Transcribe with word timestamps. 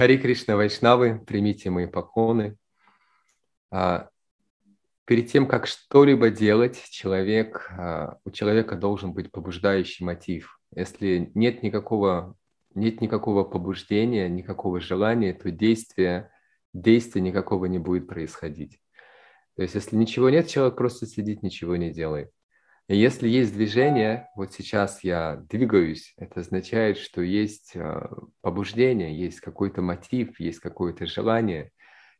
Хари 0.00 0.16
Кришна 0.16 0.56
Вайшнавы, 0.56 1.22
примите 1.26 1.68
мои 1.68 1.86
поклоны. 1.86 2.56
А, 3.70 4.08
перед 5.04 5.30
тем, 5.30 5.46
как 5.46 5.66
что-либо 5.66 6.30
делать, 6.30 6.82
человек, 6.88 7.70
а, 7.76 8.16
у 8.24 8.30
человека 8.30 8.76
должен 8.76 9.12
быть 9.12 9.30
побуждающий 9.30 10.06
мотив. 10.06 10.58
Если 10.74 11.30
нет 11.34 11.62
никакого, 11.62 12.34
нет 12.74 13.02
никакого 13.02 13.44
побуждения, 13.44 14.26
никакого 14.30 14.80
желания, 14.80 15.34
то 15.34 15.50
действия, 15.50 16.30
действия 16.72 17.20
никакого 17.20 17.66
не 17.66 17.78
будет 17.78 18.08
происходить. 18.08 18.80
То 19.56 19.60
есть, 19.64 19.74
если 19.74 19.96
ничего 19.96 20.30
нет, 20.30 20.48
человек 20.48 20.78
просто 20.78 21.04
сидит, 21.04 21.42
ничего 21.42 21.76
не 21.76 21.92
делает. 21.92 22.30
И 22.90 22.96
если 22.96 23.28
есть 23.28 23.52
движение, 23.52 24.28
вот 24.34 24.52
сейчас 24.52 25.04
я 25.04 25.36
двигаюсь, 25.48 26.12
это 26.16 26.40
означает, 26.40 26.98
что 26.98 27.22
есть 27.22 27.76
а, 27.76 28.10
побуждение, 28.40 29.16
есть 29.16 29.38
какой-то 29.38 29.80
мотив, 29.80 30.40
есть 30.40 30.58
какое-то 30.58 31.06
желание. 31.06 31.70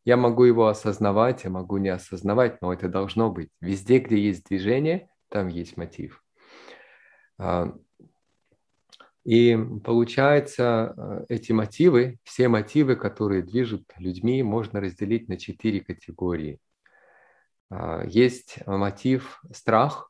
Я 0.04 0.16
могу 0.16 0.44
его 0.44 0.68
осознавать, 0.68 1.42
я 1.42 1.50
могу 1.50 1.78
не 1.78 1.88
осознавать, 1.88 2.62
но 2.62 2.72
это 2.72 2.88
должно 2.88 3.32
быть. 3.32 3.48
Везде, 3.60 3.98
где 3.98 4.16
есть 4.16 4.44
движение, 4.44 5.10
там 5.28 5.48
есть 5.48 5.76
мотив. 5.76 6.22
А, 7.36 7.74
и 9.24 9.58
получается, 9.82 10.94
а, 10.96 11.24
эти 11.28 11.50
мотивы, 11.50 12.20
все 12.22 12.46
мотивы, 12.46 12.94
которые 12.94 13.42
движут 13.42 13.90
людьми, 13.98 14.40
можно 14.44 14.80
разделить 14.80 15.28
на 15.28 15.36
четыре 15.36 15.80
категории. 15.80 16.60
Есть 18.06 18.58
мотив 18.66 19.40
страх, 19.52 20.09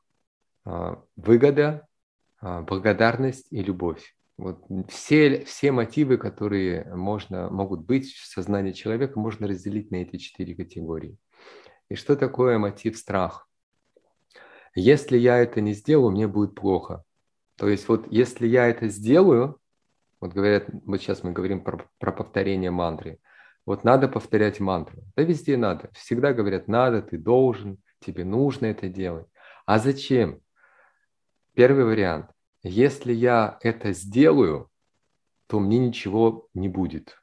выгода, 1.15 1.87
а, 2.41 2.61
благодарность 2.61 3.47
и 3.51 3.61
любовь. 3.61 4.15
Вот 4.37 4.65
все, 4.89 5.45
все 5.45 5.71
мотивы, 5.71 6.17
которые 6.17 6.85
можно, 6.95 7.49
могут 7.49 7.81
быть 7.85 8.11
в 8.13 8.25
сознании 8.25 8.71
человека, 8.71 9.19
можно 9.19 9.47
разделить 9.47 9.91
на 9.91 9.97
эти 9.97 10.17
четыре 10.17 10.55
категории. 10.55 11.17
И 11.89 11.95
что 11.95 12.15
такое 12.15 12.57
мотив 12.57 12.97
страх? 12.97 13.47
Если 14.73 15.17
я 15.17 15.37
это 15.37 15.61
не 15.61 15.73
сделаю, 15.73 16.11
мне 16.11 16.27
будет 16.27 16.55
плохо. 16.55 17.03
То 17.57 17.67
есть 17.67 17.87
вот 17.87 18.07
если 18.11 18.47
я 18.47 18.67
это 18.67 18.87
сделаю, 18.87 19.59
вот 20.19 20.33
говорят, 20.33 20.65
вот 20.85 20.99
сейчас 20.99 21.23
мы 21.23 21.31
говорим 21.33 21.63
про, 21.63 21.85
про 21.99 22.11
повторение 22.11 22.71
мантры, 22.71 23.19
вот 23.67 23.83
надо 23.83 24.07
повторять 24.07 24.59
мантру. 24.59 25.03
Да 25.15 25.21
везде 25.21 25.57
надо. 25.57 25.91
Всегда 25.93 26.33
говорят, 26.33 26.67
надо, 26.67 27.03
ты 27.03 27.19
должен, 27.19 27.77
тебе 27.99 28.23
нужно 28.23 28.67
это 28.67 28.87
делать. 28.87 29.27
А 29.67 29.77
зачем? 29.77 30.41
Первый 31.53 31.83
вариант. 31.83 32.27
Если 32.63 33.11
я 33.11 33.57
это 33.61 33.91
сделаю, 33.91 34.69
то 35.47 35.59
мне 35.59 35.79
ничего 35.79 36.47
не 36.53 36.69
будет. 36.69 37.21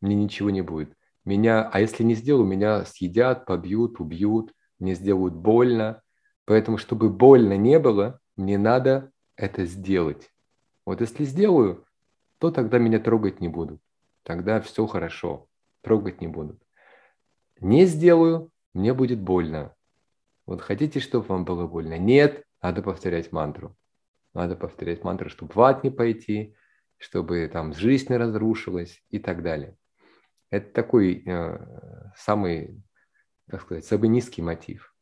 Мне 0.00 0.14
ничего 0.14 0.48
не 0.50 0.62
будет. 0.62 0.96
Меня, 1.24 1.68
а 1.68 1.80
если 1.80 2.02
не 2.02 2.14
сделаю, 2.14 2.46
меня 2.46 2.84
съедят, 2.86 3.44
побьют, 3.44 4.00
убьют, 4.00 4.54
мне 4.78 4.94
сделают 4.94 5.34
больно. 5.34 6.02
Поэтому, 6.46 6.78
чтобы 6.78 7.10
больно 7.10 7.56
не 7.56 7.78
было, 7.78 8.20
мне 8.36 8.56
надо 8.56 9.12
это 9.36 9.66
сделать. 9.66 10.30
Вот 10.86 11.00
если 11.00 11.24
сделаю, 11.24 11.84
то 12.38 12.50
тогда 12.50 12.78
меня 12.78 12.98
трогать 13.00 13.40
не 13.40 13.48
будут. 13.48 13.80
Тогда 14.22 14.60
все 14.60 14.86
хорошо, 14.86 15.46
трогать 15.82 16.20
не 16.20 16.26
будут. 16.26 16.60
Не 17.60 17.84
сделаю, 17.84 18.50
мне 18.72 18.94
будет 18.94 19.20
больно. 19.20 19.74
Вот 20.46 20.62
хотите, 20.62 21.00
чтобы 21.00 21.26
вам 21.26 21.44
было 21.44 21.66
больно? 21.66 21.98
Нет, 21.98 22.44
надо 22.62 22.82
повторять 22.82 23.32
мантру. 23.32 23.76
Надо 24.34 24.56
повторять 24.56 25.04
мантру, 25.04 25.28
чтобы 25.28 25.52
в 25.54 25.60
ад 25.60 25.84
не 25.84 25.90
пойти, 25.90 26.56
чтобы 26.96 27.48
там 27.52 27.74
жизнь 27.74 28.06
не 28.08 28.16
разрушилась 28.16 29.02
и 29.10 29.18
так 29.18 29.42
далее. 29.42 29.76
Это 30.50 30.72
такой 30.72 31.22
э, 31.26 31.58
самый, 32.16 32.82
как 33.48 33.62
сказать, 33.62 33.84
самый 33.84 34.08
низкий 34.08 34.42
мотив. 34.42 34.94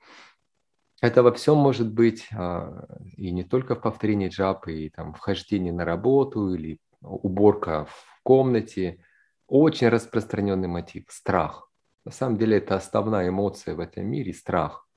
Это 1.01 1.23
во 1.23 1.33
всем 1.33 1.57
может 1.57 1.93
быть 1.93 2.29
э, 2.33 2.87
и 3.17 3.31
не 3.31 3.45
только 3.45 3.75
в 3.75 3.81
повторении 3.81 4.29
джапы, 4.29 4.73
и 4.73 4.91
там 4.91 5.15
вхождении 5.15 5.71
на 5.71 5.85
работу 5.85 6.55
или 6.55 6.79
уборка 7.01 7.87
в 7.87 8.21
комнате. 8.23 9.05
Очень 9.47 9.89
распространенный 9.89 10.69
мотив– 10.69 11.05
страх. 11.09 11.71
На 12.05 12.13
самом 12.13 12.39
деле 12.39 12.59
это 12.59 12.77
основная 12.77 13.29
эмоция 13.29 13.75
в 13.75 13.81
этом 13.81 14.07
мире– 14.07 14.33
страх. 14.35 14.89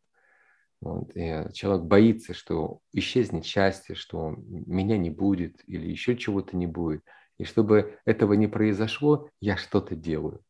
Вот, 0.83 1.15
и 1.15 1.45
человек 1.53 1.85
боится, 1.85 2.33
что 2.33 2.81
исчезнет 2.91 3.45
счастье, 3.45 3.95
что 3.95 4.35
меня 4.37 4.97
не 4.97 5.09
будет 5.09 5.63
или 5.65 5.89
еще 5.89 6.17
чего-то 6.17 6.57
не 6.57 6.67
будет. 6.67 7.05
И 7.37 7.45
чтобы 7.45 7.97
этого 8.03 8.33
не 8.33 8.47
произошло, 8.47 9.29
я 9.39 9.55
что-то 9.55 9.95
делаю. 9.95 10.41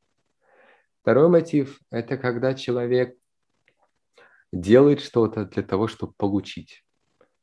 Второй 1.01 1.29
мотив– 1.29 1.79
это 1.91 2.17
когда 2.17 2.55
человек 2.55 3.15
делает 4.51 5.01
что-то 5.01 5.45
для 5.45 5.61
того, 5.61 5.87
чтобы 5.87 6.13
получить. 6.17 6.83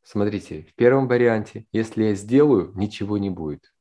Смотрите, 0.03 0.63
в 0.63 0.75
первом 0.75 1.07
варианте, 1.07 1.67
если 1.71 2.03
я 2.03 2.15
сделаю, 2.15 2.73
ничего 2.75 3.19
не 3.19 3.31
будет. 3.31 3.73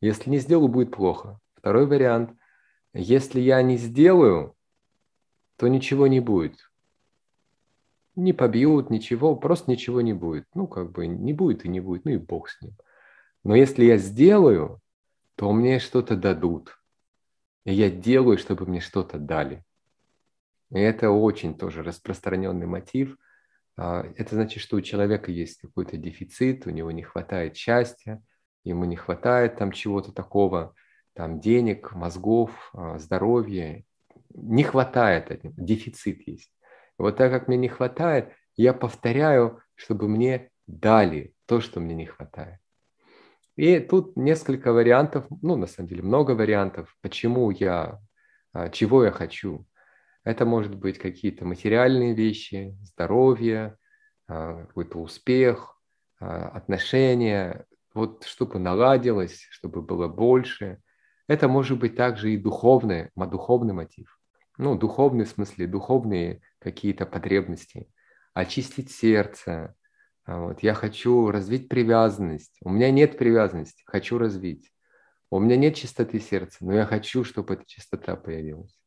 Если 0.00 0.28
не 0.28 0.38
сделаю, 0.38 0.66
будет 0.66 0.90
плохо. 0.90 1.38
Второй 1.54 1.86
вариант, 1.86 2.36
если 2.94 3.38
я 3.40 3.62
не 3.62 3.76
сделаю, 3.76 4.56
то 5.56 5.68
ничего 5.68 6.08
не 6.08 6.18
будет 6.18 6.58
не 8.16 8.32
побьют, 8.32 8.90
ничего, 8.90 9.36
просто 9.36 9.70
ничего 9.70 10.00
не 10.00 10.12
будет. 10.12 10.46
Ну, 10.54 10.66
как 10.66 10.92
бы 10.92 11.06
не 11.06 11.32
будет 11.32 11.64
и 11.64 11.68
не 11.68 11.80
будет, 11.80 12.04
ну 12.04 12.12
и 12.12 12.16
бог 12.16 12.48
с 12.48 12.60
ним. 12.62 12.76
Но 13.42 13.54
если 13.54 13.84
я 13.84 13.98
сделаю, 13.98 14.80
то 15.36 15.52
мне 15.52 15.78
что-то 15.78 16.16
дадут. 16.16 16.78
И 17.64 17.72
я 17.72 17.90
делаю, 17.90 18.38
чтобы 18.38 18.66
мне 18.66 18.80
что-то 18.80 19.18
дали. 19.18 19.64
И 20.70 20.78
это 20.78 21.10
очень 21.10 21.56
тоже 21.56 21.82
распространенный 21.82 22.66
мотив. 22.66 23.16
А, 23.76 24.04
это 24.16 24.34
значит, 24.34 24.62
что 24.62 24.76
у 24.76 24.80
человека 24.80 25.30
есть 25.30 25.60
какой-то 25.60 25.96
дефицит, 25.96 26.66
у 26.66 26.70
него 26.70 26.90
не 26.90 27.02
хватает 27.02 27.56
счастья, 27.56 28.22
ему 28.64 28.84
не 28.84 28.96
хватает 28.96 29.56
там 29.56 29.72
чего-то 29.72 30.12
такого, 30.12 30.74
там 31.12 31.40
денег, 31.40 31.92
мозгов, 31.92 32.70
а, 32.72 32.98
здоровья. 32.98 33.84
Не 34.30 34.62
хватает, 34.62 35.40
дефицит 35.56 36.26
есть. 36.26 36.53
Вот 36.98 37.16
так 37.16 37.30
как 37.30 37.48
мне 37.48 37.56
не 37.56 37.68
хватает, 37.68 38.32
я 38.56 38.72
повторяю, 38.72 39.60
чтобы 39.74 40.08
мне 40.08 40.50
дали 40.66 41.34
то, 41.46 41.60
что 41.60 41.80
мне 41.80 41.94
не 41.94 42.06
хватает. 42.06 42.60
И 43.56 43.78
тут 43.78 44.16
несколько 44.16 44.72
вариантов, 44.72 45.26
ну, 45.42 45.56
на 45.56 45.66
самом 45.66 45.88
деле, 45.88 46.02
много 46.02 46.32
вариантов, 46.32 46.96
почему 47.00 47.50
я, 47.50 48.00
а, 48.52 48.68
чего 48.70 49.04
я 49.04 49.12
хочу. 49.12 49.66
Это 50.24 50.44
может 50.44 50.74
быть 50.74 50.98
какие-то 50.98 51.44
материальные 51.44 52.14
вещи, 52.14 52.76
здоровье, 52.82 53.76
а, 54.26 54.64
какой-то 54.64 54.98
успех, 54.98 55.78
а, 56.18 56.48
отношения, 56.48 57.66
вот 57.94 58.24
чтобы 58.24 58.58
наладилось, 58.58 59.46
чтобы 59.50 59.82
было 59.82 60.08
больше. 60.08 60.80
Это 61.28 61.46
может 61.46 61.78
быть 61.78 61.94
также 61.96 62.32
и 62.32 62.36
духовный, 62.36 63.10
духовный 63.14 63.72
мотив. 63.72 64.18
Ну, 64.56 64.76
духовный 64.76 65.24
в 65.24 65.30
смысле, 65.30 65.66
духовные 65.66 66.40
какие-то 66.58 67.06
потребности, 67.06 67.88
очистить 68.34 68.90
сердце. 68.90 69.74
А 70.24 70.40
вот. 70.40 70.62
Я 70.62 70.74
хочу 70.74 71.30
развить 71.30 71.68
привязанность. 71.68 72.56
У 72.62 72.70
меня 72.70 72.90
нет 72.90 73.18
привязанности, 73.18 73.82
хочу 73.86 74.18
развить. 74.18 74.70
У 75.30 75.38
меня 75.40 75.56
нет 75.56 75.74
чистоты 75.74 76.20
сердца, 76.20 76.58
но 76.60 76.72
я 76.72 76.86
хочу, 76.86 77.24
чтобы 77.24 77.54
эта 77.54 77.64
чистота 77.66 78.14
появилась. 78.14 78.78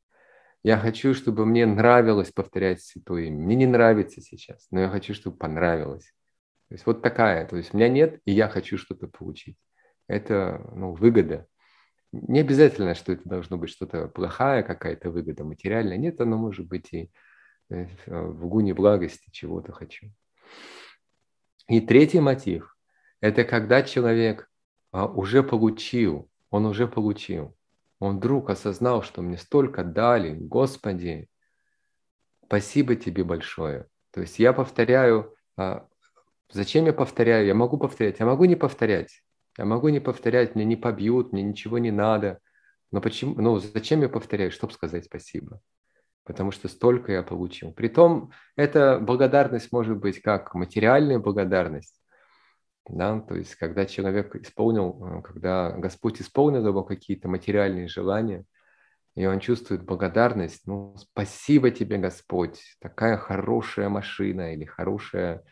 Я 0.64 0.78
хочу, 0.78 1.14
чтобы 1.14 1.46
мне 1.46 1.66
нравилось 1.66 2.32
повторять 2.32 2.82
Святое 2.82 3.26
Имя. 3.26 3.44
Мне 3.44 3.56
не 3.56 3.66
нравится 3.68 4.22
сейчас, 4.22 4.68
но 4.72 4.82
я 4.82 4.90
хочу, 4.90 5.14
чтобы 5.14 5.38
понравилось. 5.38 6.14
То 6.70 6.76
есть 6.76 6.86
вот 6.86 7.02
такая. 7.02 7.46
То 7.48 7.58
есть 7.58 7.74
у 7.74 7.78
меня 7.78 7.90
нет, 7.90 8.20
и 8.26 8.32
я 8.32 8.50
хочу 8.50 8.78
что-то 8.78 9.08
получить. 9.08 9.58
Это 10.08 10.62
ну, 10.74 10.94
выгода. 10.94 11.48
Не 12.12 12.40
обязательно, 12.40 12.96
что 12.96 13.14
это 13.14 13.28
должно 13.28 13.58
быть 13.58 13.70
что-то 13.70 14.08
плохая 14.08 14.64
какая-то 14.64 15.12
выгода 15.12 15.44
материальная. 15.44 15.98
Нет, 15.98 16.22
оно 16.22 16.38
может 16.38 16.68
быть 16.68 16.94
и 16.94 17.12
Э, 17.70 17.86
в 18.06 18.48
гуне 18.48 18.74
благости 18.74 19.30
чего-то 19.32 19.74
хочу. 19.74 20.08
И 21.68 21.82
третий 21.82 22.22
мотив– 22.22 22.78
это 23.22 23.44
когда 23.44 23.84
человек 23.84 24.50
а, 24.92 25.06
уже 25.06 25.44
получил, 25.44 26.30
он 26.50 26.66
уже 26.66 26.88
получил, 26.88 27.58
он 28.00 28.18
вдруг 28.18 28.50
осознал, 28.50 29.04
что 29.04 29.22
мне 29.22 29.38
столько 29.38 29.84
дали, 29.84 30.34
Господи, 30.34 31.28
спасибо 32.46 32.96
тебе 32.96 33.26
большое. 33.26 33.88
То 34.12 34.22
есть 34.22 34.40
я 34.40 34.54
повторяю, 34.54 35.36
а, 35.58 35.86
зачем 36.50 36.86
я 36.86 36.94
повторяю? 36.94 37.48
Я 37.48 37.54
могу 37.54 37.78
повторять, 37.78 38.20
я 38.20 38.26
могу 38.26 38.46
не 38.46 38.56
повторять. 38.56 39.22
Я 39.58 39.66
могу 39.66 39.90
не 39.90 40.00
повторять, 40.00 40.56
мне 40.56 40.66
не 40.66 40.76
побьют, 40.76 41.34
мне 41.34 41.44
ничего 41.44 41.78
не 41.78 41.92
надо. 41.92 42.40
Но 42.92 43.02
почему? 43.02 43.36
Ну, 43.42 43.58
зачем 43.60 44.02
я 44.02 44.10
повторяю? 44.10 44.52
Чтобы 44.52 44.74
сказать 44.74 45.06
спасибо 45.06 45.62
потому 46.28 46.52
что 46.52 46.68
столько 46.68 47.14
я 47.14 47.24
получил. 47.24 47.72
Притом, 47.72 48.32
эта 48.58 49.00
благодарность 49.00 49.72
может 49.72 49.98
быть 49.98 50.22
как 50.22 50.54
материальная 50.54 51.20
благодарность, 51.20 52.02
Да? 52.90 53.22
То 53.22 53.36
есть, 53.36 53.56
когда 53.56 53.86
человек 53.86 54.36
исполнил, 54.36 55.06
э, 55.06 55.22
когда 55.22 55.72
Господь 55.72 56.22
исполнил 56.22 56.68
его 56.68 56.84
какие-то 56.84 57.30
материальные 57.30 57.88
желания, 57.88 58.44
и 59.16 59.26
он 59.26 59.40
чувствует 59.40 59.84
благодарность, 59.84 60.68
ну, 60.68 60.96
спасибо 60.98 61.72
тебе, 61.72 61.98
Господь, 61.98 62.62
такая 62.82 63.18
хорошая 63.18 63.88
машина 63.88 64.54
или 64.54 64.66
хорошая, 64.66 65.44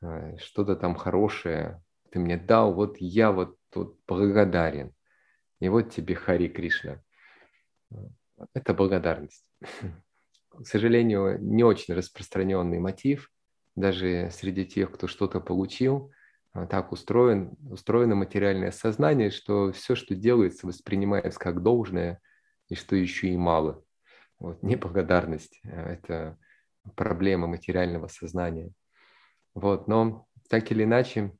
э, 0.00 0.36
что-то 0.38 0.76
там 0.76 0.94
хорошее 0.94 1.82
ты 2.14 2.20
мне 2.20 2.36
дал, 2.36 2.72
вот 2.72 2.98
я 2.98 3.32
вот 3.32 3.56
тут 3.70 3.98
благодарен. 4.06 4.92
И 5.58 5.68
вот 5.68 5.90
тебе 5.90 6.14
Хари 6.14 6.46
Кришна. 6.46 7.02
Это 8.52 8.72
благодарность. 8.72 9.44
К 10.48 10.64
сожалению, 10.64 11.42
не 11.42 11.64
очень 11.64 11.92
распространенный 11.92 12.78
мотив, 12.78 13.32
даже 13.74 14.30
среди 14.30 14.64
тех, 14.64 14.92
кто 14.92 15.08
что-то 15.08 15.40
получил, 15.40 16.12
а, 16.52 16.68
так 16.68 16.92
устроен, 16.92 17.56
устроено 17.68 18.14
материальное 18.14 18.70
сознание, 18.70 19.30
что 19.30 19.72
все, 19.72 19.96
что 19.96 20.14
делается, 20.14 20.68
воспринимается 20.68 21.40
как 21.40 21.64
должное, 21.64 22.20
и 22.68 22.76
что 22.76 22.94
еще 22.94 23.26
и 23.26 23.36
мало. 23.36 23.82
Вот, 24.38 24.62
неблагодарность– 24.62 25.60
это 25.64 26.38
проблема 26.94 27.48
материального 27.48 28.06
сознания. 28.06 28.70
Вот, 29.54 29.88
но 29.88 30.28
так 30.48 30.70
или 30.70 30.84
иначе, 30.84 31.32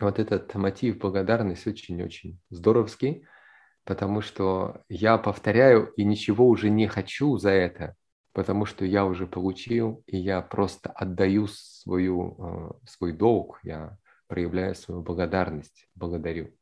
вот 0.00 0.18
этот 0.18 0.54
мотив 0.54 0.98
благодарность 0.98 1.66
очень-очень 1.66 2.40
здоровский, 2.50 3.26
потому 3.84 4.22
что 4.22 4.82
я 4.88 5.18
повторяю 5.18 5.92
и 5.96 6.04
ничего 6.04 6.48
уже 6.48 6.70
не 6.70 6.86
хочу 6.86 7.36
за 7.36 7.50
это, 7.50 7.94
потому 8.32 8.66
что 8.66 8.84
я 8.84 9.04
уже 9.04 9.26
получил, 9.26 10.02
и 10.06 10.16
я 10.16 10.40
просто 10.40 10.90
отдаю 10.90 11.46
свою, 11.48 12.36
э, 12.38 12.88
свой 12.88 13.12
долг, 13.12 13.60
я 13.62 13.98
проявляю 14.26 14.74
свою 14.74 15.02
благодарность, 15.02 15.88
благодарю. 15.94 16.54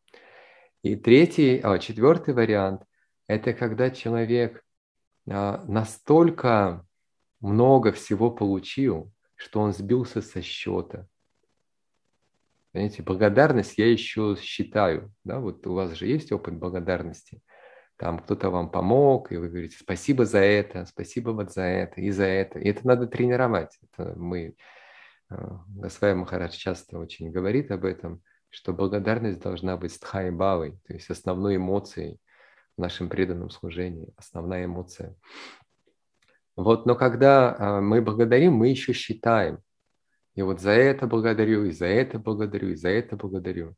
И 0.82 0.96
третий, 0.96 1.60
а, 1.62 1.78
четвертый 1.78 2.34
вариант– 2.34 2.82
это 3.26 3.52
когда 3.52 3.90
человек 3.90 4.64
а, 5.28 5.62
настолько 5.66 6.86
много 7.40 7.92
всего 7.92 8.30
получил, 8.30 9.12
что 9.34 9.60
он 9.60 9.72
сбился 9.72 10.22
со 10.22 10.40
счета. 10.40 11.06
Понимаете, 12.72 13.02
благодарность 13.02 13.78
я 13.78 13.90
еще 13.90 14.36
считаю. 14.40 15.12
Да? 15.24 15.40
Вот 15.40 15.66
у 15.66 15.74
вас 15.74 15.92
же 15.92 16.06
есть 16.06 16.32
опыт 16.32 16.54
благодарности 16.54 17.40
там 17.98 18.20
кто-то 18.20 18.50
вам 18.50 18.70
помог, 18.70 19.32
и 19.32 19.36
вы 19.36 19.48
говорите 19.48 19.76
спасибо 19.76 20.24
за 20.24 20.38
это, 20.38 20.86
спасибо 20.86 21.30
вот 21.30 21.52
за 21.52 21.62
это 21.62 22.00
и 22.00 22.10
за 22.10 22.24
это. 22.24 22.60
И 22.60 22.68
это 22.68 22.86
надо 22.86 23.08
тренировать. 23.08 23.76
Это 23.82 24.14
мы, 24.16 24.54
э, 25.30 25.48
Госвай 25.66 26.14
Махарадж 26.14 26.52
часто 26.52 26.98
очень 26.98 27.32
говорит 27.32 27.72
об 27.72 27.84
этом, 27.84 28.22
что 28.50 28.72
благодарность 28.72 29.40
должна 29.40 29.76
быть 29.76 29.92
стхайбавой, 29.92 30.78
то 30.86 30.94
есть 30.94 31.10
основной 31.10 31.56
эмоцией 31.56 32.18
в 32.76 32.80
нашем 32.80 33.08
преданном 33.08 33.50
служении, 33.50 34.14
основная 34.16 34.64
эмоция. 34.64 35.16
Вот, 36.54 36.86
но 36.86 36.94
когда 36.94 37.56
э, 37.58 37.80
мы 37.80 38.00
благодарим, 38.00 38.52
мы 38.54 38.68
еще 38.68 38.92
считаем. 38.92 39.58
И 40.38 40.42
вот 40.42 40.60
за 40.60 40.70
это 40.70 41.08
благодарю, 41.08 41.64
и 41.64 41.72
за 41.72 41.86
это 41.86 42.20
благодарю, 42.20 42.68
и 42.68 42.76
за 42.76 42.90
это 42.90 43.16
благодарю. 43.16 43.74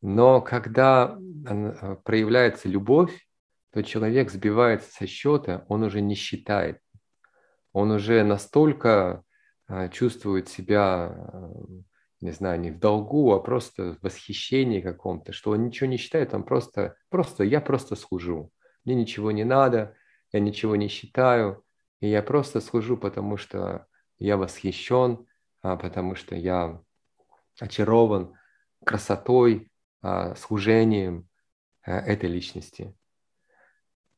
Но 0.00 0.40
когда 0.40 1.18
э, 1.46 1.96
проявляется 2.04 2.70
любовь, 2.70 3.28
то 3.70 3.82
человек 3.82 4.30
сбивается 4.30 4.90
со 4.90 5.06
счета, 5.06 5.66
он 5.68 5.82
уже 5.82 6.00
не 6.00 6.14
считает. 6.14 6.78
Он 7.74 7.90
уже 7.90 8.24
настолько 8.24 9.24
а, 9.66 9.90
чувствует 9.90 10.48
себя, 10.48 11.08
а, 11.12 11.52
не 12.22 12.30
знаю, 12.30 12.58
не 12.60 12.70
в 12.70 12.78
долгу, 12.78 13.34
а 13.34 13.38
просто 13.38 13.96
в 13.96 14.02
восхищении 14.02 14.80
каком-то, 14.80 15.34
что 15.34 15.50
он 15.50 15.66
ничего 15.66 15.86
не 15.86 15.98
считает, 15.98 16.32
он 16.32 16.44
просто, 16.44 16.96
просто, 17.10 17.44
я 17.44 17.60
просто 17.60 17.94
служу. 17.94 18.50
Мне 18.86 18.94
ничего 18.94 19.32
не 19.32 19.44
надо, 19.44 19.94
я 20.32 20.40
ничего 20.40 20.76
не 20.76 20.88
считаю, 20.88 21.62
и 22.00 22.08
я 22.08 22.22
просто 22.22 22.62
служу, 22.62 22.96
потому 22.96 23.36
что 23.36 23.86
я 24.18 24.38
восхищен, 24.38 25.26
потому 25.62 26.14
что 26.14 26.34
я 26.34 26.80
очарован 27.58 28.34
красотой, 28.84 29.70
служением 30.36 31.28
этой 31.84 32.28
личности. 32.30 32.94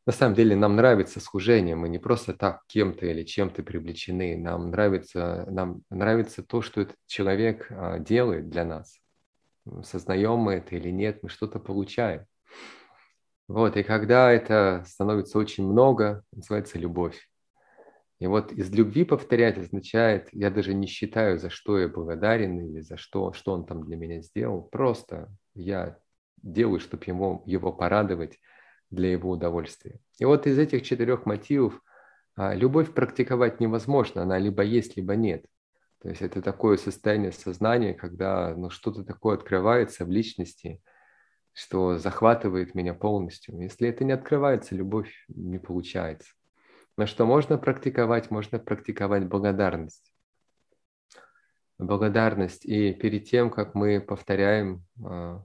На 0.04 0.12
самом 0.12 0.34
деле 0.34 0.56
нам 0.56 0.74
нравится 0.74 1.20
служение, 1.20 1.76
мы 1.76 1.88
не 1.88 1.98
просто 1.98 2.34
так 2.34 2.62
кем-то 2.66 3.06
или 3.06 3.22
чем-то 3.22 3.62
привлечены, 3.62 4.36
нам 4.36 4.70
нравится, 4.70 5.46
нам 5.48 5.82
нравится 5.90 6.42
то, 6.42 6.60
что 6.60 6.80
этот 6.80 6.96
человек 7.06 7.68
а, 7.70 8.00
делает 8.00 8.48
для 8.48 8.64
нас. 8.64 8.98
Сознаем 9.84 10.38
мы 10.38 10.54
это 10.54 10.74
или 10.74 10.90
нет, 10.90 11.22
мы 11.22 11.28
что-то 11.28 11.60
получаем. 11.60 12.26
Вот, 13.46 13.76
и 13.76 13.84
когда 13.84 14.32
это 14.32 14.82
становится 14.88 15.38
очень 15.38 15.64
много, 15.64 16.24
называется 16.32 16.80
любовь. 16.80 17.28
И 18.22 18.26
вот 18.28 18.52
из 18.52 18.70
любви 18.70 19.04
повторять 19.04 19.58
означает, 19.58 20.28
я 20.30 20.48
даже 20.48 20.74
не 20.74 20.86
считаю, 20.86 21.40
за 21.40 21.50
что 21.50 21.76
я 21.80 21.88
благодарен 21.88 22.60
или 22.60 22.78
за 22.78 22.96
что, 22.96 23.32
что 23.32 23.52
он 23.52 23.66
там 23.66 23.82
для 23.82 23.96
меня 23.96 24.20
сделал. 24.20 24.62
Просто 24.62 25.28
я 25.54 25.98
делаю, 26.40 26.78
чтобы 26.78 27.02
ему, 27.08 27.42
его 27.46 27.72
порадовать, 27.72 28.38
для 28.90 29.10
его 29.10 29.30
удовольствия. 29.30 29.98
И 30.20 30.24
вот 30.24 30.46
из 30.46 30.56
этих 30.56 30.84
четырех 30.84 31.26
мотивов 31.26 31.82
а, 32.36 32.54
любовь 32.54 32.94
практиковать 32.94 33.58
невозможно, 33.58 34.22
она 34.22 34.38
либо 34.38 34.62
есть, 34.62 34.96
либо 34.96 35.16
нет. 35.16 35.44
То 36.00 36.08
есть 36.08 36.22
это 36.22 36.42
такое 36.42 36.76
состояние 36.76 37.32
сознания, 37.32 37.92
когда 37.92 38.54
ну, 38.54 38.70
что-то 38.70 39.02
такое 39.02 39.34
открывается 39.34 40.04
в 40.04 40.10
личности, 40.12 40.80
что 41.52 41.98
захватывает 41.98 42.76
меня 42.76 42.94
полностью. 42.94 43.60
Если 43.60 43.88
это 43.88 44.04
не 44.04 44.12
открывается, 44.12 44.76
любовь 44.76 45.12
не 45.26 45.58
получается. 45.58 46.30
Но 46.96 47.06
что 47.06 47.24
можно 47.24 47.58
практиковать? 47.58 48.30
Можно 48.30 48.58
практиковать 48.58 49.26
благодарность. 49.26 50.12
Благодарность. 51.78 52.64
И 52.64 52.92
перед 52.92 53.24
тем, 53.24 53.50
как 53.50 53.74
мы 53.74 54.00
повторяем 54.00 54.84
а, 55.04 55.42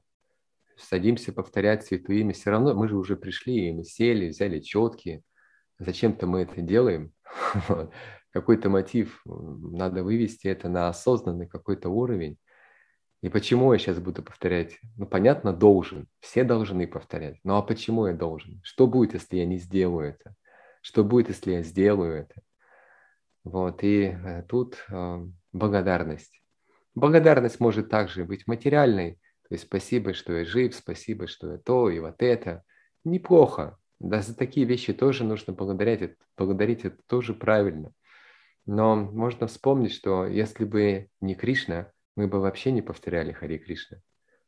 садимся 0.77 1.33
повторять 1.33 1.85
святое 1.85 2.17
имя, 2.17 2.33
все 2.33 2.51
равно 2.51 2.73
мы 2.73 2.88
же 2.88 2.97
уже 2.97 3.15
пришли, 3.15 3.69
и 3.69 3.73
мы 3.73 3.83
сели, 3.83 4.29
взяли 4.29 4.59
четки. 4.59 5.23
Зачем-то 5.79 6.27
мы 6.27 6.41
это 6.41 6.61
делаем. 6.61 7.11
Какой-то 8.31 8.69
мотив 8.69 9.21
надо 9.25 10.03
вывести 10.03 10.47
это 10.47 10.69
на 10.69 10.89
осознанный 10.89 11.48
какой-то 11.48 11.89
уровень. 11.89 12.38
И 13.22 13.29
почему 13.29 13.74
я 13.74 13.79
сейчас 13.79 14.00
буду 14.00 14.22
повторять? 14.22 14.77
Ну, 14.95 15.07
понятно, 15.07 15.53
должен. 15.53 16.07
Все 16.19 16.43
должны 16.43 16.88
повторять. 16.88 17.39
Ну, 17.43 17.55
а 17.55 17.63
почему 17.63 18.05
я 18.05 18.13
должен? 18.13 18.62
Что 18.63 18.86
будет, 18.86 19.13
если 19.13 19.38
я 19.38 19.45
не 19.45 19.57
сделаю 19.57 20.10
это? 20.10 20.36
Что 20.81 21.03
будет, 21.03 21.29
если 21.29 21.53
я 21.53 21.63
сделаю 21.63 22.13
это? 22.22 22.41
Вот, 23.43 23.84
и 23.84 24.03
э, 24.03 24.43
тут 24.48 24.86
э, 24.89 25.25
благодарность. 25.53 26.41
Благодарность 26.96 27.60
может 27.60 27.89
также 27.89 28.25
быть 28.25 28.48
материальной, 28.48 29.19
то 29.48 29.55
есть 29.55 29.63
спасибо, 29.63 30.13
что 30.13 30.34
я 30.34 30.46
жив, 30.46 30.75
спасибо, 30.75 31.27
что 31.27 31.53
я 31.53 31.57
то 31.57 31.89
и 31.89 32.00
вот 32.00 32.22
это. 32.22 32.63
Неплохо. 33.05 33.77
Да, 34.00 34.22
за 34.22 34.36
такие 34.36 34.65
вещи 34.65 34.93
тоже 34.93 35.24
нужно 35.24 35.53
благодарить. 35.53 36.15
Благодарить 36.36 36.84
это 36.84 36.98
тоже 37.07 37.34
правильно. 37.34 37.93
Но 38.65 38.96
можно 38.96 39.48
вспомнить, 39.48 39.93
что 39.93 40.27
если 40.27 40.65
бы 40.65 41.07
не 41.22 41.36
Кришна, 41.36 41.91
мы 42.17 42.27
бы 42.27 42.41
вообще 42.41 42.72
не 42.72 42.81
повторяли 42.81 43.31
Хари 43.31 43.57
Кришна. 43.57 44.00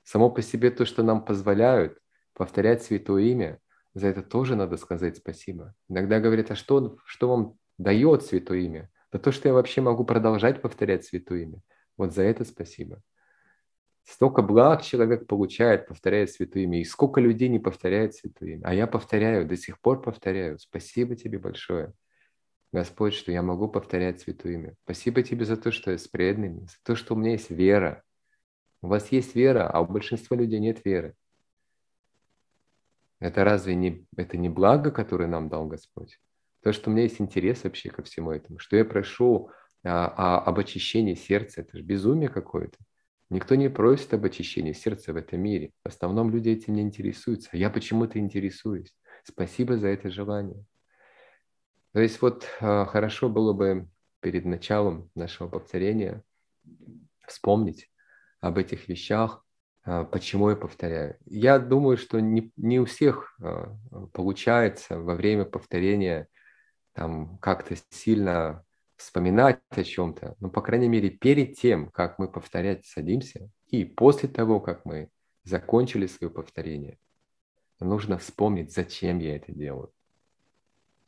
Само 0.04 0.30
по 0.30 0.42
себе 0.42 0.72
то, 0.72 0.86
что 0.86 1.04
нам 1.04 1.24
позволяют 1.24 1.98
повторять 2.34 2.84
святое 2.84 3.24
имя, 3.24 3.60
за 3.94 4.08
это 4.08 4.22
тоже 4.22 4.56
надо 4.56 4.78
сказать 4.78 5.18
спасибо. 5.18 5.74
Иногда 5.88 6.20
говорят, 6.20 6.52
а 6.52 6.56
что, 6.56 6.98
что 7.06 7.30
вам 7.30 7.58
дает 7.78 8.24
святое 8.24 8.60
имя? 8.60 8.90
Да 9.12 9.20
то, 9.20 9.32
что 9.32 9.48
я 9.48 9.54
вообще 9.54 9.82
могу 9.82 10.06
продолжать 10.06 10.62
повторять 10.62 11.06
святое 11.06 11.44
имя. 11.44 11.62
Вот 11.98 12.14
за 12.14 12.24
это 12.24 12.46
спасибо. 12.46 13.02
Столько 14.04 14.42
благ 14.42 14.82
человек 14.82 15.28
получает, 15.28 15.88
повторяя 15.88 16.26
святое 16.28 16.64
имя. 16.64 16.82
И 16.82 16.84
сколько 16.84 17.20
людей 17.22 17.48
не 17.50 17.60
повторяет 17.60 18.16
святое 18.16 18.54
имя. 18.54 18.62
А 18.66 18.74
я 18.74 18.88
повторяю, 18.88 19.48
до 19.48 19.58
сих 19.58 19.80
пор 19.80 20.02
повторяю. 20.02 20.58
Спасибо 20.60 21.16
тебе 21.16 21.38
большое, 21.38 21.94
Господь, 22.72 23.14
что 23.14 23.32
я 23.32 23.42
могу 23.42 23.68
повторять 23.68 24.22
святое 24.22 24.54
имя. 24.54 24.76
Спасибо 24.84 25.24
тебе 25.24 25.46
за 25.46 25.58
то, 25.58 25.72
что 25.72 25.92
я 25.92 25.98
с 25.98 26.08
преданными, 26.08 26.62
за 26.62 26.78
то, 26.84 26.96
что 26.96 27.14
у 27.14 27.18
меня 27.18 27.32
есть 27.32 27.50
вера. 27.50 28.04
У 28.82 28.88
вас 28.88 29.12
есть 29.12 29.36
вера, 29.36 29.70
а 29.70 29.82
у 29.82 29.86
большинства 29.86 30.38
людей 30.38 30.60
нет 30.60 30.86
веры. 30.86 31.16
Это 33.20 33.44
разве 33.44 33.76
не, 33.76 34.06
это 34.16 34.38
не 34.38 34.50
благо, 34.50 34.92
которое 34.92 35.28
нам 35.28 35.50
дал 35.50 35.68
Господь? 35.68 36.20
То, 36.64 36.74
что 36.74 36.90
у 36.90 36.94
меня 36.94 37.04
есть 37.04 37.22
интерес 37.22 37.64
вообще 37.64 37.90
ко 37.90 38.04
всему 38.04 38.32
этому, 38.32 38.60
что 38.60 38.76
я 38.76 38.86
прошу 38.86 39.50
а, 39.84 40.14
а, 40.18 40.40
об 40.40 40.60
очищении 40.60 41.16
сердца, 41.16 41.62
это 41.62 41.78
же 41.78 41.84
безумие 41.84 42.30
какое-то. 42.30 42.78
Никто 43.30 43.56
не 43.56 43.70
просит 43.70 44.14
об 44.14 44.26
очищении 44.26 44.74
сердца 44.74 45.14
в 45.14 45.18
этом 45.18 45.42
мире. 45.42 45.72
В 45.84 45.90
основном 45.90 46.32
люди 46.32 46.50
этим 46.50 46.74
не 46.74 46.82
интересуются. 46.82 47.50
Я 47.54 47.70
почему-то 47.70 48.20
интересуюсь. 48.20 48.94
Спасибо 49.24 49.78
за 49.78 49.88
это 49.88 50.10
желание. 50.10 50.66
То 51.94 52.00
есть 52.00 52.22
вот 52.22 52.48
а, 52.60 52.86
хорошо 52.86 53.30
было 53.30 53.54
бы 53.54 53.88
перед 54.22 54.46
началом 54.46 55.10
нашего 55.16 55.48
повторения 55.48 56.24
вспомнить 57.28 57.90
об 58.42 58.58
этих 58.58 58.88
вещах, 58.88 59.46
почему 59.84 60.50
я 60.50 60.56
повторяю. 60.56 61.18
Я 61.26 61.60
думаю, 61.60 61.98
что 61.98 62.20
не, 62.20 62.52
не 62.58 62.80
у 62.80 62.86
всех 62.86 63.36
а, 63.42 63.76
получается 64.14 65.00
во 65.00 65.16
время 65.16 65.46
повторения 65.46 66.28
там 66.94 67.38
как-то 67.40 67.76
сильно 67.90 68.64
вспоминать 68.98 69.62
о 69.70 69.84
чем-то, 69.84 70.36
но, 70.40 70.50
по 70.50 70.62
крайней 70.62 70.90
мере, 70.90 71.10
перед 71.10 71.58
тем, 71.58 71.90
как 71.90 72.20
мы 72.20 72.30
повторять 72.30 72.86
садимся, 72.86 73.50
и 73.68 73.86
после 73.86 74.28
того, 74.28 74.60
как 74.60 74.84
мы 74.84 75.10
закончили 75.44 76.06
свое 76.08 76.30
повторение, 76.30 77.00
нужно 77.80 78.18
вспомнить, 78.18 78.74
зачем 78.74 79.20
я 79.20 79.38
это 79.38 79.54
делаю. 79.54 79.92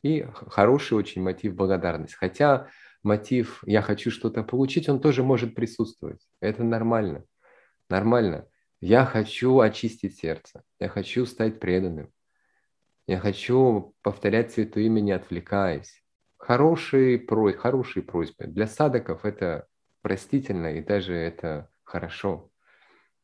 И 0.02 0.26
хороший 0.48 0.94
очень 0.94 1.22
мотив 1.22 1.54
благодарность. 1.54 2.14
Хотя 2.14 2.68
мотив 3.02 3.62
«я 3.66 3.82
хочу 3.82 4.10
что-то 4.10 4.42
получить», 4.42 4.88
он 4.88 5.00
тоже 5.00 5.22
может 5.22 5.54
присутствовать. 5.54 6.26
Это 6.40 6.64
нормально. 6.64 7.24
Нормально. 7.88 8.48
Я 8.82 9.04
хочу 9.04 9.60
очистить 9.60 10.18
сердце. 10.18 10.64
Я 10.80 10.88
хочу 10.88 11.24
стать 11.24 11.60
преданным. 11.60 12.12
Я 13.06 13.20
хочу 13.20 13.94
повторять 14.02 14.50
Святое 14.50 14.86
Имя, 14.86 15.00
не 15.00 15.12
отвлекаясь. 15.12 16.02
Хорошие, 16.36 17.20
просьбы, 17.20 17.60
хорошие 17.60 18.02
просьбы. 18.02 18.48
Для 18.48 18.66
садоков 18.66 19.24
это 19.24 19.68
простительно 20.00 20.74
и 20.74 20.80
даже 20.80 21.14
это 21.14 21.70
хорошо. 21.84 22.50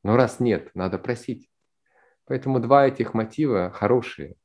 Но 0.04 0.14
раз 0.16 0.38
нет, 0.38 0.70
надо 0.74 0.96
просить. 0.96 1.50
Поэтому 2.26 2.60
два 2.60 2.86
этих 2.86 3.12
мотива 3.12 3.72
хорошие. 3.72 4.36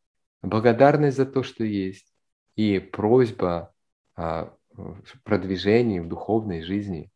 Благодарность 0.41 1.17
за 1.17 1.27
то, 1.27 1.43
что 1.43 1.63
есть, 1.63 2.11
и 2.55 2.79
просьба 2.79 3.71
о 4.15 4.55
продвижении 5.23 5.99
в 5.99 6.07
духовной 6.07 6.63
жизни. 6.63 7.11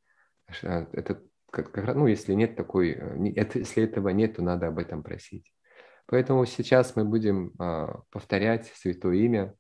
Это 0.61 1.19
как, 1.51 1.71
как, 1.71 1.95
ну, 1.95 2.07
если 2.07 2.33
нет 2.33 2.55
такой, 2.55 2.91
это, 3.35 3.59
если 3.59 3.83
этого 3.83 4.09
нет, 4.09 4.35
то 4.35 4.43
надо 4.43 4.67
об 4.67 4.79
этом 4.79 5.03
просить. 5.03 5.53
Поэтому 6.07 6.45
сейчас 6.45 6.95
мы 6.95 7.03
будем 7.03 7.53
а, 7.59 8.01
повторять 8.11 8.67
Святое 8.75 9.15
Имя. 9.17 9.55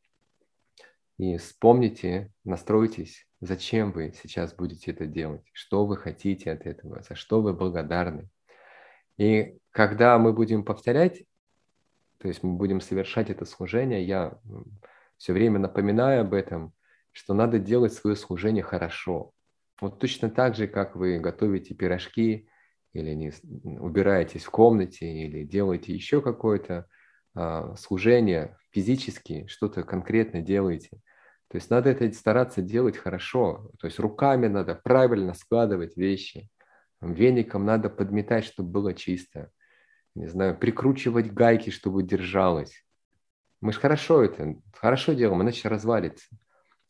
И 1.17 1.37
вспомните, 1.37 2.31
настройтесь, 2.43 3.27
зачем 3.41 3.91
вы 3.91 4.13
сейчас 4.13 4.53
будете 4.53 4.91
это 4.91 5.07
делать, 5.07 5.43
что 5.51 5.85
вы 5.85 5.97
хотите 5.97 6.51
от 6.51 6.65
этого, 6.65 7.01
за 7.01 7.15
что 7.15 7.41
вы 7.41 7.53
благодарны. 7.53 8.29
И 9.17 9.57
когда 9.71 10.17
мы 10.19 10.31
будем 10.31 10.63
повторять, 10.63 11.25
то 12.19 12.27
есть 12.27 12.43
мы 12.43 12.53
будем 12.53 12.81
совершать 12.81 13.29
это 13.29 13.45
служение, 13.45 14.03
я 14.05 14.39
все 15.17 15.33
время 15.33 15.59
напоминаю 15.59 16.21
об 16.21 16.33
этом, 16.33 16.73
что 17.11 17.33
надо 17.33 17.57
делать 17.59 17.93
свое 17.93 18.15
служение 18.15 18.63
хорошо. 18.63 19.33
Вот 19.79 19.99
точно 19.99 20.29
так 20.29 20.55
же, 20.55 20.67
как 20.67 20.95
вы 20.95 21.19
готовите 21.19 21.75
пирожки, 21.75 22.49
или 22.93 23.13
не 23.13 23.31
убираетесь 23.79 24.43
в 24.43 24.49
комнате, 24.49 25.05
или 25.05 25.43
делаете 25.43 25.93
еще 25.93 26.21
какое-то 26.21 26.87
а, 27.35 27.75
служение 27.75 28.57
физически, 28.71 29.45
что-то 29.47 29.83
конкретно 29.83 30.41
делаете. 30.41 31.01
То 31.49 31.57
есть 31.57 31.69
надо 31.69 31.91
это 31.91 32.11
стараться 32.13 32.61
делать 32.61 32.97
хорошо. 32.97 33.71
То 33.79 33.87
есть 33.87 33.99
руками 33.99 34.47
надо 34.47 34.75
правильно 34.75 35.33
складывать 35.33 35.95
вещи. 35.95 36.49
Веником 36.99 37.65
надо 37.65 37.89
подметать, 37.89 38.45
чтобы 38.45 38.69
было 38.69 38.93
чисто. 38.93 39.51
Не 40.15 40.27
знаю, 40.27 40.57
прикручивать 40.57 41.31
гайки, 41.31 41.69
чтобы 41.69 42.01
держалось. 42.03 42.83
Мы 43.61 43.71
же 43.71 43.79
хорошо 43.79 44.23
это, 44.23 44.55
хорошо 44.73 45.13
делаем, 45.13 45.41
иначе 45.41 45.69
развалится. 45.69 46.27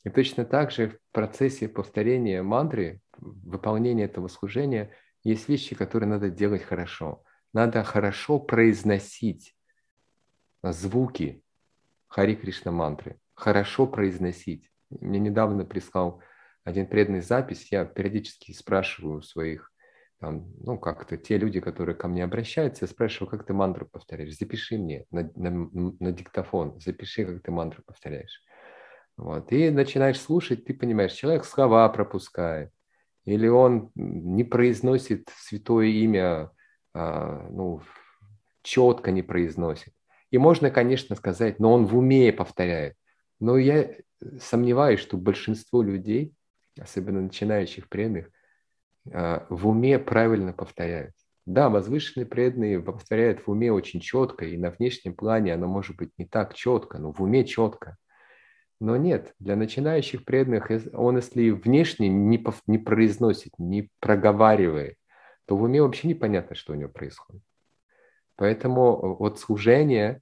И 0.04 0.10
точно 0.10 0.46
так 0.46 0.72
же 0.72 0.90
в 0.90 1.00
процессе 1.12 1.68
повторения 1.68 2.42
мантры, 2.42 3.02
выполнения 3.18 4.06
этого 4.06 4.28
служения– 4.28 4.92
есть 5.28 5.50
вещи, 5.50 5.76
которые 5.76 6.10
надо 6.10 6.30
делать 6.30 6.64
хорошо. 6.64 7.22
Надо 7.52 7.84
хорошо 7.84 8.40
произносить 8.40 9.56
звуки 10.64 11.44
Хари 12.08 12.36
Кришна 12.36 12.72
мантры. 12.72 13.20
Хорошо 13.34 13.88
произносить. 13.88 14.72
Мне 14.90 15.20
недавно 15.20 15.66
прислал 15.66 16.22
один 16.64 16.88
преданный 16.88 17.20
запись. 17.20 17.68
Я 17.72 17.84
периодически 17.84 18.54
спрашиваю 18.54 19.22
своих, 19.22 19.70
там, 20.22 20.50
ну, 20.62 20.80
как-то 20.80 21.18
те 21.18 21.38
люди, 21.38 21.60
которые 21.60 21.96
ко 21.96 22.08
мне 22.08 22.24
обращаются, 22.24 22.86
я 22.86 22.90
спрашиваю, 22.90 23.30
как 23.30 23.46
ты 23.46 23.54
мантру 23.54 23.86
повторяешь. 23.86 24.38
Запиши 24.38 24.78
мне 24.78 25.06
на, 25.12 25.30
на, 25.36 25.70
на 26.00 26.12
диктофон, 26.14 26.80
запиши, 26.80 27.26
как 27.26 27.44
ты 27.44 27.52
мантру 27.52 27.84
повторяешь. 27.86 28.42
Вот. 29.18 29.52
И 29.52 29.70
начинаешь 29.72 30.22
слушать, 30.22 30.66
ты 30.66 30.74
понимаешь, 30.74 31.14
человек 31.14 31.44
слова 31.44 31.90
пропускает, 31.90 32.72
или 33.26 33.48
он 33.48 33.92
не 33.96 34.44
произносит 34.44 35.30
святое 35.36 35.88
имя, 35.88 36.52
а, 36.94 37.48
ну, 37.50 37.82
четко 38.62 39.12
не 39.12 39.24
произносит. 39.24 39.94
И 40.30 40.38
можно, 40.38 40.70
конечно, 40.70 41.16
сказать, 41.16 41.60
но 41.60 41.74
он 41.74 41.86
в 41.86 41.98
уме 41.98 42.32
повторяет. 42.32 42.96
Но 43.40 43.58
я 43.58 43.90
сомневаюсь, 44.40 45.00
что 45.00 45.18
большинство 45.18 45.82
людей, 45.82 46.34
особенно 46.80 47.22
начинающих 47.22 47.90
преданных, 47.90 48.30
а, 49.12 49.48
в 49.50 49.68
уме 49.68 49.98
правильно 49.98 50.54
повторяют. 50.54 51.14
Да, 51.46 51.70
возвышенные 51.70 52.26
преданные 52.26 52.82
повторяют 52.82 53.48
в 53.48 53.50
уме 53.50 53.72
очень 53.72 54.02
четко, 54.02 54.46
и 54.46 54.58
на 54.58 54.70
внешнем 54.70 55.16
плане 55.16 55.54
оно 55.54 55.68
может 55.68 55.96
быть 55.96 56.12
не 56.18 56.26
так 56.26 56.54
четко, 56.54 57.00
но 57.00 57.14
в 57.14 57.22
уме 57.22 57.46
четко. 57.46 57.98
Но 58.80 58.96
нет, 58.96 59.34
для 59.40 59.56
начинающих 59.56 60.24
преданных 60.24 60.70
он, 60.94 61.18
если 61.18 61.50
внешне 61.50 62.10
не, 62.10 62.44
не 62.68 62.78
произносит, 62.78 63.54
не 63.58 63.90
проговаривает, 64.00 64.98
то 65.46 65.58
в 65.58 65.64
уме 65.64 65.82
вообще 65.82 66.10
непонятно, 66.10 66.56
что 66.56 66.74
у 66.74 66.76
него 66.76 66.90
происходит. 66.90 67.42
Поэтому 68.36 69.16
вот 69.16 69.40
служение, 69.40 70.22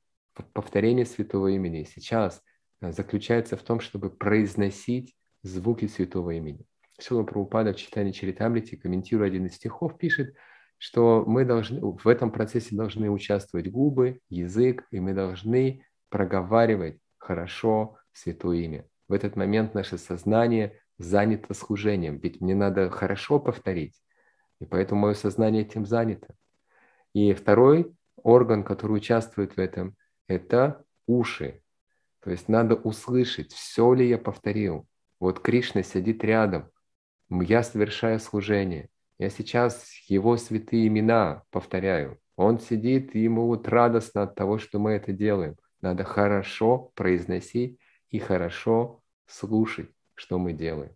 повторение 0.53 1.05
святого 1.05 1.47
имени 1.47 1.83
сейчас 1.83 2.41
э, 2.81 2.91
заключается 2.91 3.57
в 3.57 3.61
том, 3.61 3.81
чтобы 3.81 4.09
произносить 4.09 5.13
звуки 5.43 5.87
святого 5.87 6.31
имени. 6.31 6.65
Сила 6.97 7.23
Прабхупада 7.23 7.73
в 7.73 7.75
читании 7.75 8.13
Чаритамрити, 8.13 8.75
комментируя 8.75 9.27
один 9.27 9.47
из 9.47 9.55
стихов, 9.55 9.97
пишет, 9.97 10.33
что 10.77 11.25
мы 11.27 11.43
должны, 11.43 11.81
в 11.81 12.07
этом 12.07 12.31
процессе 12.31 12.73
должны 12.75 13.09
участвовать 13.09 13.69
губы, 13.69 14.21
язык, 14.29 14.85
и 14.91 15.01
мы 15.01 15.13
должны 15.13 15.83
проговаривать 16.09 16.99
хорошо 17.17 17.97
Святое 18.15 18.57
Имя. 18.59 18.85
В 19.09 19.13
этот 19.13 19.35
момент 19.35 19.73
наше 19.73 19.97
сознание 19.97 20.79
занято 20.97 21.53
служением, 21.53 22.17
ведь 22.17 22.39
мне 22.39 22.55
надо 22.55 22.89
хорошо 22.89 23.39
повторить, 23.39 24.01
и 24.59 24.65
поэтому 24.65 25.01
мое 25.01 25.13
сознание 25.13 25.63
этим 25.63 25.85
занято. 25.85 26.33
И 27.13 27.33
второй 27.33 27.93
орган, 28.15 28.63
который 28.63 28.93
участвует 28.93 29.57
в 29.57 29.59
этом, 29.59 29.95
это 30.27 30.85
уши. 31.05 31.61
То 32.21 32.31
есть 32.31 32.47
надо 32.47 32.75
услышать, 32.75 33.51
все 33.51 33.93
ли 33.93 34.07
я 34.07 34.17
повторил. 34.17 34.87
Вот 35.19 35.41
Кришна 35.41 35.83
сидит 35.83 36.23
рядом, 36.23 36.71
я 37.29 37.63
совершаю 37.63 38.19
служение. 38.19 38.89
Я 39.19 39.29
сейчас 39.29 39.89
его 40.07 40.37
святые 40.37 40.87
имена 40.87 41.43
повторяю. 41.51 42.19
Он 42.37 42.59
сидит, 42.59 43.15
и 43.15 43.19
ему 43.19 43.47
вот 43.47 43.67
радостно 43.67 44.23
от 44.23 44.35
того, 44.35 44.57
что 44.57 44.79
мы 44.79 44.91
это 44.91 45.11
делаем. 45.11 45.55
Надо 45.81 46.03
хорошо 46.03 46.91
произносить 46.95 47.79
и 48.15 48.19
хорошо 48.19 49.01
слушать, 49.27 49.89
что 50.13 50.39
мы 50.39 50.53
делаем. 50.53 50.95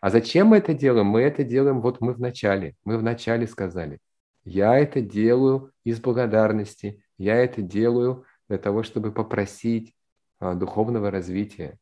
А 0.00 0.10
зачем 0.10 0.48
мы 0.48 0.58
это 0.58 0.72
делаем? 0.72 1.06
Мы 1.06 1.22
это 1.22 1.42
делаем, 1.42 1.80
вот 1.80 2.00
мы 2.00 2.12
в 2.12 2.20
начале, 2.20 2.76
мы 2.84 2.96
в 2.96 3.02
начале 3.02 3.48
сказали, 3.48 3.98
я 4.44 4.78
это 4.78 5.00
делаю 5.00 5.72
из 5.82 5.98
благодарности, 5.98 7.02
я 7.18 7.36
это 7.36 7.60
делаю 7.60 8.24
для 8.48 8.58
того, 8.58 8.84
чтобы 8.84 9.10
попросить 9.10 9.94
а, 10.38 10.54
духовного 10.54 11.10
развития. 11.10 11.78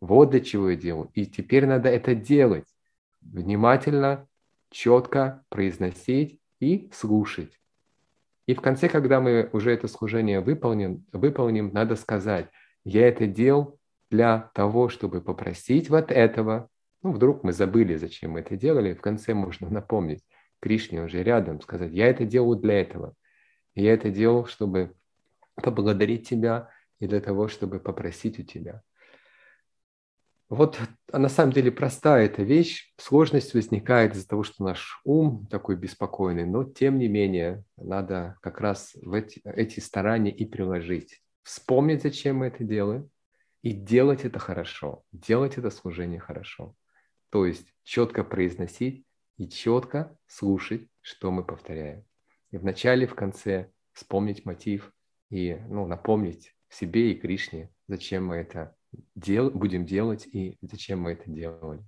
Вот 0.00 0.30
для 0.30 0.40
чего 0.40 0.70
я 0.70 0.76
делаю. 0.76 1.10
И 1.14 1.26
теперь 1.26 1.66
надо 1.66 1.88
это 1.88 2.14
делать. 2.14 2.68
Внимательно, 3.20 4.26
четко 4.70 5.44
произносить 5.50 6.40
и 6.58 6.90
слушать. 6.92 7.60
И 8.46 8.54
в 8.54 8.60
конце, 8.60 8.88
когда 8.88 9.20
мы 9.20 9.48
уже 9.52 9.70
это 9.72 9.86
служение 9.86 10.40
выполним, 10.40 11.04
выполним 11.12 11.70
надо 11.72 11.94
сказать, 11.94 12.48
я 12.84 13.06
это 13.06 13.26
делал 13.26 13.75
для 14.10 14.50
того, 14.54 14.88
чтобы 14.88 15.20
попросить 15.20 15.90
вот 15.90 16.10
этого. 16.10 16.68
Ну, 17.02 17.12
вдруг 17.12 17.44
мы 17.44 17.52
забыли, 17.52 17.96
зачем 17.96 18.32
мы 18.32 18.40
это 18.40 18.56
делали, 18.56 18.94
в 18.94 19.00
конце 19.00 19.34
можно 19.34 19.68
напомнить 19.70 20.22
Кришне 20.60 21.02
уже 21.02 21.22
рядом, 21.22 21.60
сказать, 21.60 21.92
я 21.92 22.06
это 22.08 22.24
делаю 22.24 22.58
для 22.58 22.80
этого. 22.80 23.14
Я 23.74 23.92
это 23.92 24.10
делал, 24.10 24.46
чтобы 24.46 24.94
поблагодарить 25.54 26.28
тебя 26.28 26.70
и 26.98 27.06
для 27.06 27.20
того, 27.20 27.48
чтобы 27.48 27.78
попросить 27.78 28.38
у 28.38 28.42
тебя. 28.42 28.82
Вот 30.48 30.78
а 31.12 31.18
на 31.18 31.28
самом 31.28 31.52
деле 31.52 31.72
простая 31.72 32.26
эта 32.26 32.42
вещь. 32.42 32.94
Сложность 32.98 33.52
возникает 33.54 34.14
из-за 34.14 34.28
того, 34.28 34.44
что 34.44 34.64
наш 34.64 35.00
ум 35.04 35.46
такой 35.50 35.76
беспокойный, 35.76 36.46
но 36.46 36.64
тем 36.64 36.98
не 36.98 37.08
менее 37.08 37.64
надо 37.76 38.36
как 38.40 38.60
раз 38.60 38.92
в 38.94 39.12
эти, 39.12 39.40
эти 39.44 39.80
старания 39.80 40.30
и 40.30 40.44
приложить. 40.46 41.20
Вспомнить, 41.42 42.02
зачем 42.02 42.38
мы 42.38 42.46
это 42.46 42.64
делаем, 42.64 43.10
и 43.66 43.72
делать 43.72 44.24
это 44.24 44.38
хорошо, 44.38 45.02
делать 45.10 45.58
это 45.58 45.70
служение 45.70 46.20
хорошо. 46.20 46.76
То 47.30 47.44
есть 47.46 47.74
четко 47.82 48.22
произносить 48.22 49.04
и 49.38 49.48
четко 49.48 50.16
слушать, 50.28 50.86
что 51.00 51.32
мы 51.32 51.42
повторяем. 51.42 52.04
и 52.52 52.58
в 52.58 52.64
начале, 52.64 53.08
в 53.08 53.16
конце 53.16 53.72
вспомнить 53.92 54.44
мотив 54.44 54.92
и 55.30 55.56
ну, 55.68 55.84
напомнить 55.88 56.54
себе 56.68 57.10
и 57.10 57.16
Кришне, 57.18 57.72
зачем 57.88 58.26
мы 58.26 58.36
это 58.36 58.76
дел, 59.16 59.50
будем 59.50 59.84
делать 59.84 60.28
и 60.28 60.58
зачем 60.60 61.00
мы 61.00 61.14
это 61.14 61.28
делали. 61.28 61.84